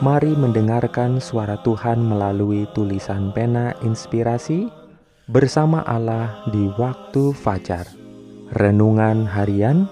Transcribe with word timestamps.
Mari 0.00 0.32
mendengarkan 0.32 1.20
suara 1.20 1.60
Tuhan 1.60 2.00
melalui 2.00 2.64
tulisan 2.72 3.36
pena 3.36 3.76
inspirasi 3.84 4.72
bersama 5.28 5.84
Allah 5.84 6.40
di 6.48 6.72
waktu 6.80 7.36
fajar. 7.36 7.84
Renungan 8.56 9.28
harian 9.28 9.84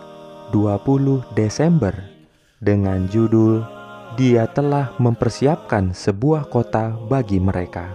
20 0.57 1.37
Desember 1.37 1.93
dengan 2.65 3.05
judul 3.13 3.61
Dia 4.17 4.49
telah 4.49 4.97
mempersiapkan 4.97 5.93
sebuah 5.93 6.49
kota 6.49 6.97
bagi 7.13 7.37
mereka. 7.37 7.93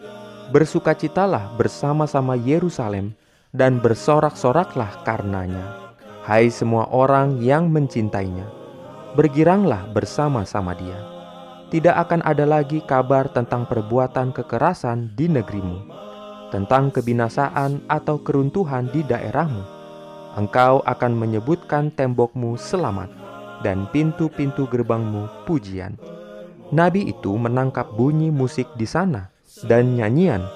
"Bersukacitalah 0.50 1.54
bersama-sama 1.54 2.34
Yerusalem 2.34 3.14
dan 3.54 3.78
bersorak-soraklah 3.78 5.06
karenanya, 5.06 5.94
hai 6.26 6.50
semua 6.50 6.90
orang 6.90 7.38
yang 7.46 7.70
mencintainya, 7.70 8.50
bergiranglah 9.14 9.86
bersama-sama 9.94 10.74
Dia." 10.74 11.15
Tidak 11.76 12.08
akan 12.08 12.24
ada 12.24 12.48
lagi 12.48 12.80
kabar 12.88 13.28
tentang 13.28 13.68
perbuatan 13.68 14.32
kekerasan 14.32 15.12
di 15.12 15.28
negerimu, 15.28 15.84
tentang 16.48 16.88
kebinasaan 16.88 17.84
atau 17.92 18.16
keruntuhan 18.24 18.88
di 18.96 19.04
daerahmu. 19.04 19.60
Engkau 20.40 20.80
akan 20.88 21.12
menyebutkan 21.12 21.92
tembokmu 21.92 22.56
selamat 22.56 23.12
dan 23.60 23.92
pintu-pintu 23.92 24.72
gerbangmu 24.72 25.28
pujian. 25.44 26.00
Nabi 26.72 27.12
itu 27.12 27.36
menangkap 27.36 27.92
bunyi 27.92 28.32
musik 28.32 28.72
di 28.80 28.88
sana 28.88 29.28
dan 29.68 30.00
nyanyian, 30.00 30.48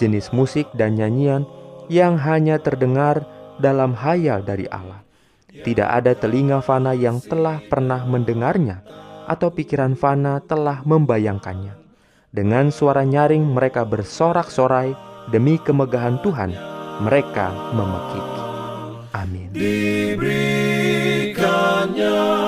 jenis 0.00 0.32
musik 0.32 0.72
dan 0.72 0.96
nyanyian 0.96 1.44
yang 1.92 2.16
hanya 2.16 2.56
terdengar 2.56 3.28
dalam 3.60 3.92
hayal 3.92 4.40
dari 4.40 4.64
Allah. 4.72 5.04
Tidak 5.52 5.84
ada 5.84 6.16
telinga 6.16 6.64
fana 6.64 6.96
yang 6.96 7.20
telah 7.20 7.60
pernah 7.68 8.08
mendengarnya 8.08 9.04
atau 9.26 9.50
pikiran 9.50 9.98
fana 9.98 10.38
telah 10.40 10.80
membayangkannya. 10.86 11.74
Dengan 12.30 12.70
suara 12.70 13.02
nyaring 13.02 13.42
mereka 13.42 13.82
bersorak-sorai 13.82 14.94
demi 15.34 15.58
kemegahan 15.58 16.22
Tuhan, 16.22 16.54
mereka 17.02 17.50
memekik. 17.74 18.22
Amin. 19.12 19.52
Diberikannya 19.52 22.45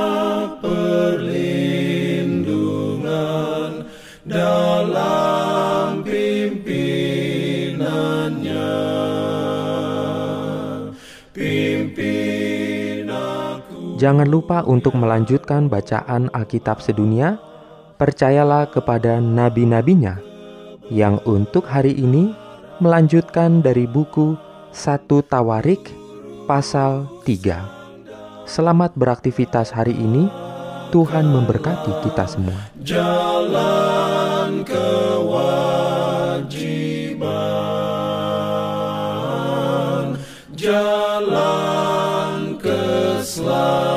Jangan 13.99 14.31
lupa 14.31 14.63
untuk 14.63 14.95
melanjutkan 14.95 15.67
bacaan 15.67 16.31
Alkitab 16.31 16.79
sedunia. 16.79 17.35
Percayalah 17.99 18.71
kepada 18.71 19.19
nabi-nabinya 19.19 20.23
yang 20.87 21.19
untuk 21.27 21.67
hari 21.67 21.99
ini 21.99 22.31
melanjutkan 22.79 23.59
dari 23.59 23.91
buku 23.91 24.39
satu 24.71 25.19
Tawarik 25.27 25.91
pasal 26.47 27.11
3. 27.27 28.47
Selamat 28.47 28.95
beraktivitas 28.95 29.75
hari 29.75 29.99
ini. 29.99 30.31
Tuhan 30.95 31.27
memberkati 31.27 32.07
kita 32.07 32.31
semua. 32.31 32.71
Jalan 32.79 34.63
kewajiban. 34.63 35.43
Jalan 40.55 42.55
keselamatan. 42.63 43.88